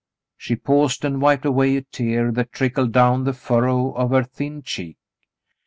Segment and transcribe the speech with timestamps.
[0.35, 4.63] She paused and wiped away a tear that trickled down the furrow of her thin
[4.63, 4.97] cheek.